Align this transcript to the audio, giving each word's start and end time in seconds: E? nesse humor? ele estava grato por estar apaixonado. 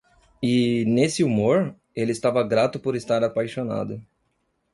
E? 0.41 0.83
nesse 0.85 1.21
humor? 1.23 1.75
ele 1.95 2.11
estava 2.11 2.41
grato 2.43 2.79
por 2.79 2.95
estar 2.95 3.23
apaixonado. 3.23 4.03